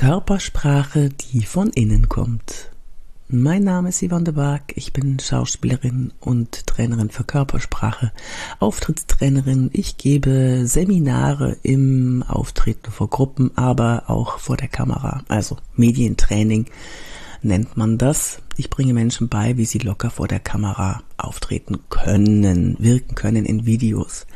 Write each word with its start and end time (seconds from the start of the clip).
Körpersprache, 0.00 1.10
die 1.10 1.42
von 1.42 1.68
innen 1.68 2.08
kommt. 2.08 2.70
Mein 3.28 3.64
Name 3.64 3.90
ist 3.90 4.02
Yvonne 4.02 4.24
de 4.24 4.32
Barg, 4.32 4.72
ich 4.74 4.94
bin 4.94 5.18
Schauspielerin 5.18 6.14
und 6.20 6.66
Trainerin 6.66 7.10
für 7.10 7.24
Körpersprache, 7.24 8.10
Auftrittstrainerin. 8.60 9.68
Ich 9.74 9.98
gebe 9.98 10.62
Seminare 10.64 11.58
im 11.62 12.24
Auftreten 12.26 12.90
vor 12.90 13.10
Gruppen, 13.10 13.50
aber 13.58 14.04
auch 14.06 14.38
vor 14.38 14.56
der 14.56 14.68
Kamera, 14.68 15.22
also 15.28 15.58
Medientraining 15.76 16.70
nennt 17.42 17.76
man 17.76 17.98
das. 17.98 18.38
Ich 18.56 18.70
bringe 18.70 18.94
Menschen 18.94 19.28
bei, 19.28 19.58
wie 19.58 19.66
sie 19.66 19.80
locker 19.80 20.08
vor 20.08 20.28
der 20.28 20.40
Kamera 20.40 21.02
auftreten 21.18 21.78
können, 21.90 22.74
wirken 22.78 23.16
können 23.16 23.44
in 23.44 23.66
Videos. 23.66 24.26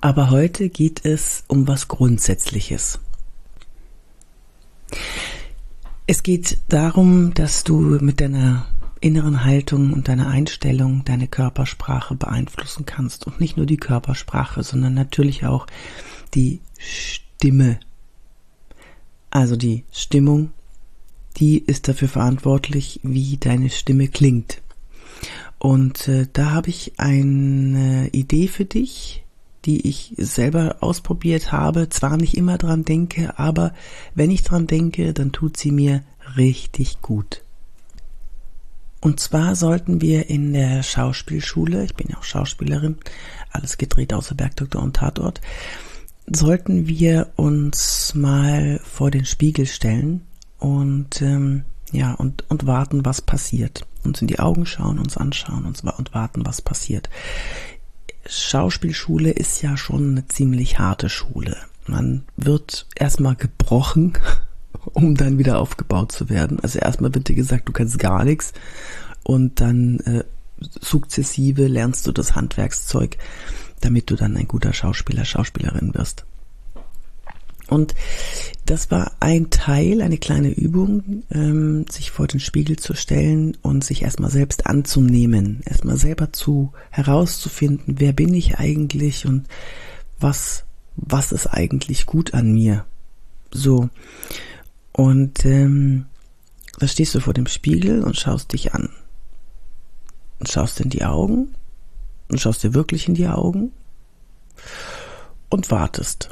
Aber 0.00 0.30
heute 0.30 0.70
geht 0.70 1.04
es 1.04 1.44
um 1.46 1.68
was 1.68 1.88
Grundsätzliches. 1.88 3.00
Es 6.08 6.22
geht 6.22 6.58
darum, 6.68 7.34
dass 7.34 7.64
du 7.64 7.80
mit 7.80 8.20
deiner 8.20 8.68
inneren 9.00 9.44
Haltung 9.44 9.92
und 9.92 10.06
deiner 10.06 10.28
Einstellung 10.28 11.04
deine 11.04 11.26
Körpersprache 11.26 12.14
beeinflussen 12.14 12.86
kannst. 12.86 13.26
Und 13.26 13.40
nicht 13.40 13.56
nur 13.56 13.66
die 13.66 13.76
Körpersprache, 13.76 14.62
sondern 14.62 14.94
natürlich 14.94 15.44
auch 15.44 15.66
die 16.34 16.60
Stimme. 16.78 17.80
Also 19.30 19.56
die 19.56 19.82
Stimmung, 19.90 20.50
die 21.38 21.58
ist 21.58 21.88
dafür 21.88 22.08
verantwortlich, 22.08 23.00
wie 23.02 23.36
deine 23.36 23.68
Stimme 23.70 24.06
klingt. 24.06 24.62
Und 25.58 26.06
äh, 26.06 26.28
da 26.32 26.52
habe 26.52 26.70
ich 26.70 26.92
eine 26.98 28.10
Idee 28.12 28.46
für 28.46 28.64
dich, 28.64 29.24
die 29.66 29.86
ich 29.88 30.14
selber 30.16 30.76
ausprobiert 30.80 31.52
habe, 31.52 31.88
zwar 31.88 32.16
nicht 32.16 32.36
immer 32.36 32.56
dran 32.56 32.84
denke, 32.84 33.38
aber 33.38 33.74
wenn 34.14 34.30
ich 34.30 34.44
dran 34.44 34.66
denke, 34.66 35.12
dann 35.12 35.32
tut 35.32 35.56
sie 35.56 35.72
mir 35.72 36.02
richtig 36.36 37.02
gut. 37.02 37.42
Und 39.00 39.20
zwar 39.20 39.56
sollten 39.56 40.00
wir 40.00 40.30
in 40.30 40.52
der 40.52 40.82
Schauspielschule, 40.82 41.84
ich 41.84 41.94
bin 41.94 42.08
ja 42.08 42.18
auch 42.18 42.24
Schauspielerin, 42.24 42.96
alles 43.50 43.76
gedreht 43.76 44.14
außer 44.14 44.34
Bergdoktor 44.34 44.82
und 44.82 44.96
Tatort, 44.96 45.40
sollten 46.26 46.88
wir 46.88 47.28
uns 47.36 48.14
mal 48.14 48.80
vor 48.82 49.10
den 49.10 49.24
Spiegel 49.24 49.66
stellen 49.66 50.22
und 50.58 51.22
ähm, 51.22 51.64
ja 51.92 52.14
und 52.14 52.44
und 52.48 52.66
warten, 52.66 53.04
was 53.04 53.20
passiert. 53.20 53.86
Uns 54.02 54.22
in 54.22 54.28
die 54.28 54.38
Augen 54.38 54.66
schauen, 54.66 54.98
uns 54.98 55.16
anschauen 55.16 55.66
und, 55.66 55.82
und 55.84 56.14
warten, 56.14 56.44
was 56.44 56.62
passiert. 56.62 57.08
Schauspielschule 58.28 59.30
ist 59.30 59.62
ja 59.62 59.76
schon 59.76 60.10
eine 60.10 60.26
ziemlich 60.26 60.78
harte 60.78 61.08
Schule. 61.08 61.56
Man 61.86 62.24
wird 62.36 62.86
erstmal 62.94 63.36
gebrochen, 63.36 64.14
um 64.92 65.14
dann 65.16 65.38
wieder 65.38 65.58
aufgebaut 65.58 66.12
zu 66.12 66.28
werden. 66.28 66.60
Also 66.60 66.78
erstmal 66.78 67.14
wird 67.14 67.28
dir 67.28 67.34
gesagt, 67.34 67.68
du 67.68 67.72
kannst 67.72 67.98
gar 67.98 68.24
nichts 68.24 68.52
und 69.22 69.60
dann 69.60 70.00
äh, 70.00 70.24
sukzessive 70.58 71.66
lernst 71.66 72.06
du 72.06 72.12
das 72.12 72.34
Handwerkszeug, 72.34 73.18
damit 73.80 74.10
du 74.10 74.16
dann 74.16 74.36
ein 74.36 74.48
guter 74.48 74.72
Schauspieler, 74.72 75.24
Schauspielerin 75.24 75.94
wirst. 75.94 76.24
Und 77.68 77.94
das 78.64 78.90
war 78.90 79.12
ein 79.18 79.50
Teil, 79.50 80.00
eine 80.00 80.18
kleine 80.18 80.50
Übung, 80.50 81.24
ähm, 81.30 81.86
sich 81.90 82.10
vor 82.10 82.26
den 82.26 82.40
Spiegel 82.40 82.76
zu 82.76 82.94
stellen 82.94 83.56
und 83.62 83.82
sich 83.82 84.02
erstmal 84.02 84.30
selbst 84.30 84.66
anzunehmen, 84.66 85.62
erstmal 85.64 85.96
selber 85.96 86.32
zu 86.32 86.72
herauszufinden, 86.90 87.96
wer 87.98 88.12
bin 88.12 88.32
ich 88.34 88.58
eigentlich 88.58 89.26
und 89.26 89.48
was, 90.20 90.64
was 90.94 91.32
ist 91.32 91.48
eigentlich 91.48 92.06
gut 92.06 92.34
an 92.34 92.52
mir. 92.52 92.84
So. 93.50 93.88
Und 94.92 95.44
ähm, 95.44 96.06
da 96.78 96.86
stehst 96.86 97.14
du 97.14 97.20
vor 97.20 97.34
dem 97.34 97.46
Spiegel 97.46 98.02
und 98.02 98.16
schaust 98.16 98.52
dich 98.52 98.74
an. 98.74 98.90
Und 100.38 100.50
schaust 100.50 100.80
in 100.80 100.90
die 100.90 101.04
Augen 101.04 101.54
und 102.28 102.40
schaust 102.40 102.62
dir 102.62 102.74
wirklich 102.74 103.08
in 103.08 103.14
die 103.14 103.28
Augen 103.28 103.72
und 105.48 105.70
wartest. 105.70 106.30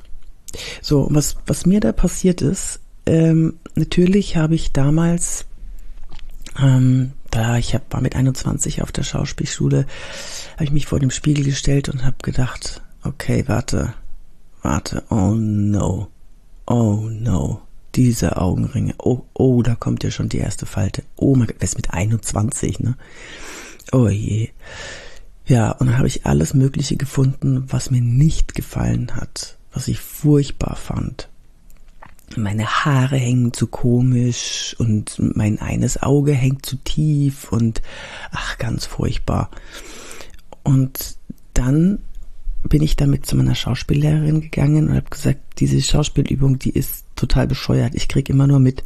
So, 0.82 1.08
was, 1.10 1.36
was 1.46 1.66
mir 1.66 1.80
da 1.80 1.92
passiert 1.92 2.42
ist, 2.42 2.80
ähm, 3.06 3.58
natürlich 3.74 4.36
habe 4.36 4.54
ich 4.54 4.72
damals, 4.72 5.46
ähm, 6.58 7.12
da 7.30 7.58
ich 7.58 7.74
hab, 7.74 7.92
war 7.92 8.00
mit 8.00 8.16
21 8.16 8.82
auf 8.82 8.92
der 8.92 9.02
Schauspielschule, 9.02 9.86
habe 10.54 10.64
ich 10.64 10.72
mich 10.72 10.86
vor 10.86 11.00
dem 11.00 11.10
Spiegel 11.10 11.44
gestellt 11.44 11.88
und 11.88 12.04
habe 12.04 12.16
gedacht, 12.22 12.82
okay, 13.02 13.44
warte, 13.46 13.94
warte, 14.62 15.02
oh 15.10 15.34
no, 15.34 16.08
oh 16.66 17.08
no, 17.10 17.60
diese 17.94 18.36
Augenringe, 18.38 18.94
oh, 18.98 19.22
oh, 19.34 19.62
da 19.62 19.74
kommt 19.74 20.02
ja 20.04 20.10
schon 20.10 20.28
die 20.28 20.38
erste 20.38 20.66
Falte. 20.66 21.02
Oh 21.16 21.34
mein 21.34 21.48
Gott, 21.48 21.62
ist 21.62 21.76
mit 21.76 21.92
21, 21.92 22.80
ne? 22.80 22.96
Oh 23.92 24.08
je. 24.08 24.48
Ja, 25.46 25.72
und 25.72 25.88
dann 25.88 25.98
habe 25.98 26.08
ich 26.08 26.24
alles 26.24 26.54
Mögliche 26.54 26.96
gefunden, 26.96 27.64
was 27.68 27.90
mir 27.90 28.00
nicht 28.00 28.54
gefallen 28.54 29.14
hat 29.14 29.58
was 29.74 29.88
ich 29.88 29.98
furchtbar 29.98 30.76
fand. 30.76 31.28
Meine 32.36 32.66
Haare 32.66 33.16
hängen 33.16 33.52
zu 33.52 33.66
komisch 33.66 34.74
und 34.78 35.16
mein 35.18 35.60
eines 35.60 36.02
Auge 36.02 36.32
hängt 36.32 36.64
zu 36.64 36.76
tief 36.76 37.52
und 37.52 37.82
ach, 38.30 38.56
ganz 38.58 38.86
furchtbar. 38.86 39.50
Und 40.62 41.16
dann 41.52 41.98
bin 42.62 42.82
ich 42.82 42.96
damit 42.96 43.26
zu 43.26 43.36
meiner 43.36 43.54
Schauspiellehrerin 43.54 44.40
gegangen 44.40 44.88
und 44.88 44.96
habe 44.96 45.10
gesagt, 45.10 45.40
diese 45.58 45.80
Schauspielübung, 45.82 46.58
die 46.58 46.70
ist 46.70 47.04
total 47.14 47.46
bescheuert. 47.46 47.94
Ich 47.94 48.08
krieg 48.08 48.30
immer 48.30 48.46
nur 48.46 48.58
mit, 48.58 48.82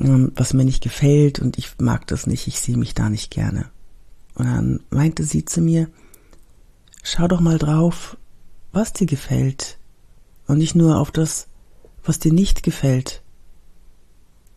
ähm, 0.00 0.32
was 0.34 0.54
mir 0.54 0.64
nicht 0.64 0.82
gefällt 0.82 1.38
und 1.40 1.58
ich 1.58 1.72
mag 1.78 2.06
das 2.06 2.26
nicht, 2.26 2.46
ich 2.46 2.58
sehe 2.58 2.78
mich 2.78 2.94
da 2.94 3.10
nicht 3.10 3.30
gerne. 3.30 3.66
Und 4.34 4.46
dann 4.46 4.80
meinte 4.90 5.24
sie 5.24 5.44
zu 5.44 5.60
mir, 5.60 5.88
schau 7.02 7.28
doch 7.28 7.40
mal 7.40 7.58
drauf, 7.58 8.16
was 8.72 8.92
dir 8.94 9.06
gefällt 9.06 9.78
und 10.46 10.58
nicht 10.58 10.74
nur 10.74 10.98
auf 10.98 11.10
das, 11.10 11.48
was 12.04 12.18
dir 12.18 12.32
nicht 12.32 12.62
gefällt. 12.62 13.22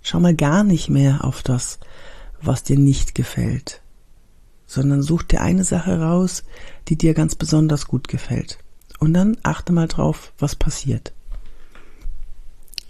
Schau 0.02 0.20
mal 0.20 0.36
gar 0.36 0.64
nicht 0.64 0.90
mehr 0.90 1.24
auf 1.26 1.44
das, 1.44 1.80
was 2.42 2.64
dir 2.64 2.78
nicht 2.78 3.16
gefällt, 3.16 3.82
sondern 4.66 5.02
such 5.02 5.24
dir 5.24 5.42
eine 5.42 5.64
Sache 5.64 6.00
raus, 6.00 6.44
die 6.88 6.96
dir 6.96 7.14
ganz 7.14 7.36
besonders 7.36 7.88
gut 7.88 8.08
gefällt. 8.08 8.60
Und 9.00 9.14
dann 9.14 9.38
achte 9.44 9.74
mal 9.74 9.88
drauf, 9.88 10.34
was 10.38 10.56
passiert. 10.56 11.14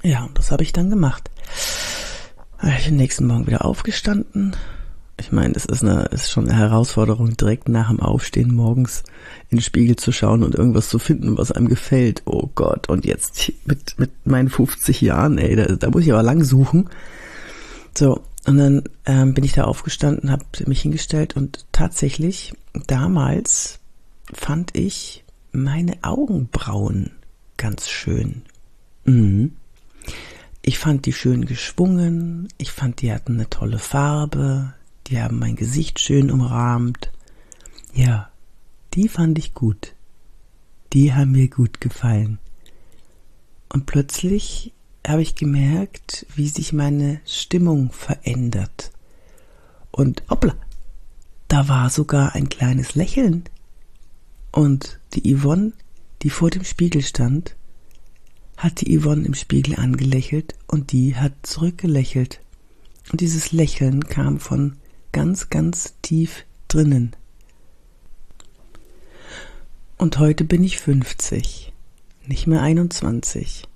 Ja, 0.01 0.23
und 0.23 0.37
das 0.37 0.51
habe 0.51 0.63
ich 0.63 0.73
dann 0.73 0.89
gemacht. 0.89 1.29
Ich 2.77 2.85
bin 2.85 2.97
nächsten 2.97 3.25
Morgen 3.25 3.47
wieder 3.47 3.66
aufgestanden, 3.66 4.55
ich 5.19 5.31
meine, 5.31 5.53
es 5.56 5.66
ist, 5.66 5.84
eine, 5.84 6.06
ist 6.06 6.31
schon 6.31 6.50
eine 6.50 6.57
Herausforderung, 6.57 7.35
direkt 7.35 7.68
nach 7.68 7.90
dem 7.90 8.00
Aufstehen 8.00 8.53
morgens 8.53 9.03
in 9.50 9.57
den 9.57 9.63
Spiegel 9.63 9.96
zu 9.96 10.12
schauen 10.12 10.44
und 10.44 10.56
irgendwas 10.56 10.90
zu 10.90 10.97
finden, 10.97 11.38
was 11.38 11.52
einem 11.52 11.68
gefällt. 11.68 12.24
Oh 12.25 12.50
Gott, 12.56 12.90
und 12.90 13.06
jetzt 13.06 13.52
mit, 13.66 14.00
mit 14.00 14.12
meinen 14.25 14.50
50 14.50 15.02
Jahren, 15.02 15.38
ey, 15.38 15.56
da, 15.56 15.66
da 15.66 15.90
muss 15.90 16.03
ich 16.03 16.13
aber 16.13 16.24
lang 16.24 16.44
suchen. 16.44 16.90
So, 17.97 18.22
und 18.46 18.58
dann 18.58 18.84
ähm, 19.06 19.34
bin 19.34 19.44
ich 19.44 19.53
da 19.53 19.66
aufgestanden, 19.66 20.31
habe 20.31 20.46
mich 20.66 20.81
hingestellt 20.81 21.35
und 21.35 21.66
tatsächlich 21.72 22.53
damals 22.88 23.79
fand 24.34 24.78
ich 24.78 25.24
meine 25.52 25.97
Augenbrauen 26.02 27.12
ganz 27.58 27.90
schön. 27.90 28.44
Mhm. 29.03 29.53
Ich 30.62 30.79
fand 30.79 31.06
die 31.06 31.13
schön 31.13 31.46
geschwungen, 31.46 32.47
ich 32.58 32.72
fand, 32.72 33.02
die 33.02 33.12
hatten 33.12 33.34
eine 33.34 33.50
tolle 33.50 33.79
Farbe, 33.79 34.74
die 35.09 35.20
haben 35.20 35.40
mein 35.40 35.56
Gesicht 35.56 36.00
schön 36.00 36.30
umrahmt. 36.30 37.12
Ja, 37.94 38.31
die 38.94 39.08
fand 39.08 39.40
ich 39.40 39.53
gut. 39.53 39.96
Die 40.94 41.14
haben 41.14 41.31
mir 41.31 41.47
gut 41.47 41.81
gefallen. 41.81 42.40
Und 43.70 43.86
plötzlich 43.86 44.74
habe 45.08 45.22
ich 45.22 45.36
gemerkt, 45.36 46.25
wie 46.35 46.47
sich 46.47 46.73
meine 46.73 47.22
Stimmung 47.26 47.91
verändert. 47.91 48.91
Und 49.91 50.23
hoppla, 50.29 50.56
da 51.47 51.67
war 51.67 51.90
sogar 51.90 52.35
ein 52.35 52.50
kleines 52.50 52.96
Lächeln. 52.96 53.46
Und 54.52 55.00
die 55.14 55.35
Yvonne, 55.35 55.73
die 56.22 56.29
vor 56.29 56.52
dem 56.52 56.64
Spiegel 56.64 57.02
stand, 57.02 57.55
hat 58.58 58.82
die 58.82 59.00
Yvonne 59.00 59.26
im 59.26 59.34
Spiegel 59.34 59.76
angelächelt 59.78 60.55
und 60.67 60.91
die 60.91 61.16
hat 61.16 61.34
zurückgelächelt. 61.44 62.41
Und 63.12 63.22
dieses 63.22 63.52
Lächeln 63.52 64.03
kam 64.03 64.40
von 64.40 64.76
ganz, 65.19 65.49
ganz 65.49 65.95
tief 66.01 66.45
drinnen. 66.69 67.13
Und 69.97 70.17
heute 70.17 70.45
bin 70.45 70.63
ich 70.63 70.79
50, 70.79 71.73
nicht 72.25 72.47
mehr 72.47 72.61
21. 72.61 73.67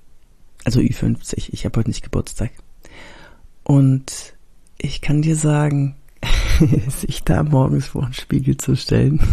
Also 0.63 0.79
Ü50, 0.79 1.49
ich 1.51 1.65
habe 1.65 1.79
heute 1.79 1.89
nicht 1.89 2.01
Geburtstag. 2.01 2.51
Und 3.65 4.35
ich 4.77 5.01
kann 5.01 5.21
dir 5.21 5.35
sagen, 5.35 5.97
sich 7.01 7.25
da 7.25 7.43
morgens 7.43 7.87
vor 7.87 8.05
den 8.05 8.13
Spiegel 8.13 8.55
zu 8.55 8.77
stellen, 8.77 9.19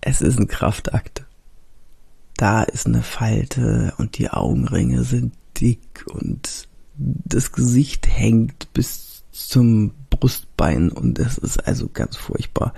es 0.00 0.20
ist 0.20 0.38
ein 0.38 0.46
Kraftakt. 0.46 1.24
da 2.36 2.62
ist 2.62 2.86
eine 2.86 3.02
Falte 3.02 3.94
und 3.98 4.16
die 4.16 4.30
Augenringe 4.30 5.02
sind 5.02 5.34
dick 5.60 6.04
und 6.06 6.68
das 6.96 7.52
Gesicht 7.52 8.06
hängt 8.08 8.72
bis 8.72 9.22
zum 9.32 9.92
Brustbein 10.10 10.90
und 10.90 11.18
es 11.18 11.38
ist 11.38 11.66
also 11.66 11.88
ganz 11.92 12.16
furchtbar. 12.16 12.72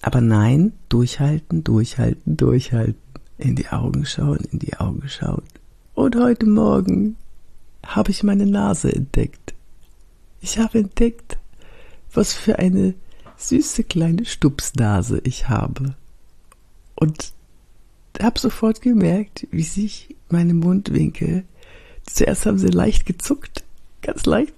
Aber 0.00 0.20
nein, 0.20 0.72
durchhalten, 0.88 1.64
durchhalten, 1.64 2.36
durchhalten. 2.36 3.02
In 3.36 3.54
die 3.54 3.68
Augen 3.68 4.04
schauen, 4.04 4.40
in 4.50 4.58
die 4.58 4.76
Augen 4.78 5.08
schauen. 5.08 5.44
Und 5.94 6.16
heute 6.16 6.46
Morgen 6.46 7.16
habe 7.86 8.10
ich 8.10 8.24
meine 8.24 8.46
Nase 8.46 8.92
entdeckt. 8.92 9.54
Ich 10.40 10.58
habe 10.58 10.80
entdeckt, 10.80 11.38
was 12.12 12.32
für 12.32 12.58
eine 12.58 12.94
süße 13.36 13.84
kleine 13.84 14.24
Stupsnase 14.24 15.20
ich 15.22 15.48
habe. 15.48 15.94
Und 16.96 17.32
habe 18.20 18.38
sofort 18.40 18.82
gemerkt, 18.82 19.46
wie 19.50 19.62
sich 19.62 20.16
meine 20.28 20.54
Mundwinkel, 20.54 21.44
zuerst 22.14 22.46
haben 22.46 22.58
sie 22.58 22.68
leicht 22.68 23.06
gezuckt, 23.06 23.64
ganz 24.02 24.26
leicht, 24.26 24.52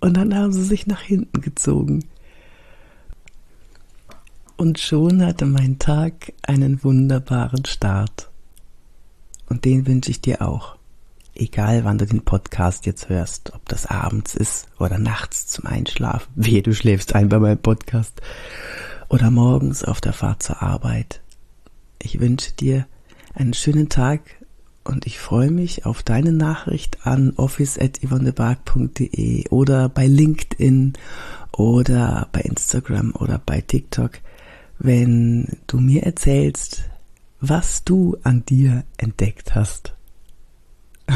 und 0.00 0.16
dann 0.16 0.34
haben 0.34 0.52
sie 0.52 0.64
sich 0.64 0.86
nach 0.86 1.00
hinten 1.00 1.40
gezogen. 1.40 2.04
Und 4.56 4.78
schon 4.78 5.24
hatte 5.24 5.46
mein 5.46 5.78
Tag 5.78 6.32
einen 6.42 6.82
wunderbaren 6.84 7.64
Start. 7.64 8.30
Und 9.48 9.64
den 9.64 9.86
wünsche 9.86 10.10
ich 10.10 10.20
dir 10.20 10.42
auch. 10.42 10.76
Egal 11.34 11.84
wann 11.84 11.98
du 11.98 12.06
den 12.06 12.24
Podcast 12.24 12.84
jetzt 12.86 13.08
hörst, 13.08 13.54
ob 13.54 13.66
das 13.68 13.86
abends 13.86 14.34
ist 14.34 14.68
oder 14.78 14.98
nachts 14.98 15.46
zum 15.46 15.66
Einschlafen, 15.66 16.30
wehe 16.34 16.62
du 16.62 16.74
schläfst 16.74 17.14
ein 17.14 17.28
bei 17.28 17.38
meinem 17.38 17.58
Podcast 17.58 18.20
oder 19.08 19.30
morgens 19.30 19.82
auf 19.82 20.00
der 20.00 20.12
Fahrt 20.12 20.42
zur 20.42 20.62
Arbeit. 20.62 21.20
Ich 22.00 22.20
wünsche 22.20 22.52
dir 22.52 22.86
einen 23.34 23.54
schönen 23.54 23.88
Tag 23.88 24.20
und 24.84 25.06
ich 25.06 25.18
freue 25.18 25.50
mich 25.50 25.86
auf 25.86 26.02
deine 26.02 26.32
Nachricht 26.32 27.06
an 27.06 27.32
office.yvonnebark.de 27.36 29.48
oder 29.48 29.88
bei 29.88 30.06
LinkedIn 30.06 30.92
oder 31.52 32.28
bei 32.32 32.40
Instagram 32.40 33.14
oder 33.14 33.40
bei 33.44 33.60
TikTok, 33.60 34.18
wenn 34.78 35.58
du 35.66 35.78
mir 35.78 36.02
erzählst, 36.02 36.84
was 37.40 37.84
du 37.84 38.16
an 38.22 38.44
dir 38.44 38.84
entdeckt 38.96 39.54
hast. 39.54 39.94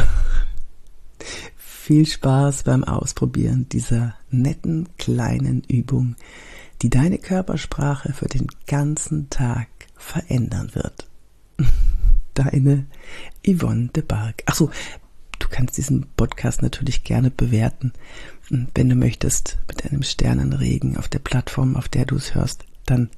Viel 1.57 2.07
Spaß 2.07 2.65
beim 2.65 2.85
Ausprobieren 2.85 3.67
dieser 3.71 4.15
netten 4.31 4.89
kleinen 4.99 5.63
Übung, 5.69 6.17
die 6.83 6.91
deine 6.91 7.17
Körpersprache 7.19 8.13
für 8.13 8.27
den 8.27 8.49
ganzen 8.67 9.31
Tag 9.31 9.69
verändern 9.97 10.75
wird 10.75 11.09
deine 12.39 12.87
Yvonne 13.47 13.89
de 13.89 14.03
Barg. 14.03 14.43
Achso, 14.47 14.71
du 15.39 15.49
kannst 15.49 15.77
diesen 15.77 16.07
Podcast 16.17 16.63
natürlich 16.63 17.05
gerne 17.05 17.31
bewerten. 17.31 17.93
Wenn 18.49 18.89
du 18.89 18.95
möchtest, 18.95 19.59
mit 19.69 19.85
einem 19.85 20.03
Sternenregen 20.03 20.97
auf 20.97 21.09
der 21.09 21.19
Plattform, 21.19 21.77
auf 21.77 21.89
der 21.89 22.05
du 22.05 22.17
es 22.17 22.35
hörst, 22.35 22.65
dann, 22.85 23.11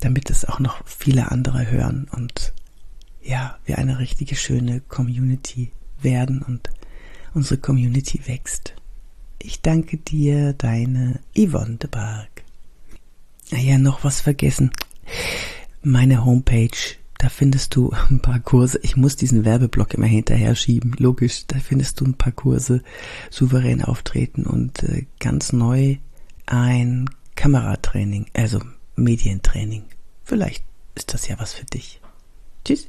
damit 0.00 0.30
es 0.30 0.44
auch 0.44 0.60
noch 0.60 0.86
viele 0.86 1.30
andere 1.30 1.70
hören 1.70 2.08
und 2.12 2.52
ja, 3.22 3.58
wir 3.64 3.78
eine 3.78 3.98
richtige 3.98 4.34
schöne 4.34 4.80
Community 4.80 5.72
werden 6.00 6.42
und 6.42 6.70
unsere 7.34 7.58
Community 7.58 8.20
wächst. 8.26 8.74
Ich 9.42 9.62
danke 9.62 9.96
dir, 9.96 10.52
deine 10.52 11.20
Yvonne 11.36 11.76
de 11.76 11.88
Barg. 11.88 12.28
Naja, 13.50 13.78
noch 13.78 14.04
was 14.04 14.20
vergessen. 14.20 14.70
Meine 15.82 16.24
Homepage 16.24 16.76
da 17.20 17.28
findest 17.28 17.76
du 17.76 17.92
ein 18.08 18.20
paar 18.20 18.40
Kurse. 18.40 18.80
Ich 18.82 18.96
muss 18.96 19.14
diesen 19.14 19.44
Werbeblock 19.44 19.92
immer 19.92 20.06
hinterher 20.06 20.54
schieben. 20.54 20.94
Logisch, 20.98 21.46
da 21.46 21.58
findest 21.58 22.00
du 22.00 22.06
ein 22.06 22.14
paar 22.14 22.32
Kurse, 22.32 22.82
souverän 23.28 23.84
auftreten 23.84 24.46
und 24.46 24.82
äh, 24.84 25.04
ganz 25.18 25.52
neu 25.52 25.96
ein 26.46 27.10
Kameratraining, 27.36 28.26
also 28.32 28.60
Medientraining. 28.96 29.84
Vielleicht 30.24 30.64
ist 30.94 31.12
das 31.12 31.28
ja 31.28 31.38
was 31.38 31.52
für 31.52 31.66
dich. 31.66 32.00
Tschüss. 32.64 32.88